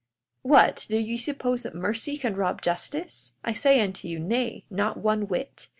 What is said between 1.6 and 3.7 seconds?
that mercy can rob justice? I